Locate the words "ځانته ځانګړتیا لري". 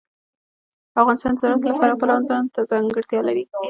2.29-3.43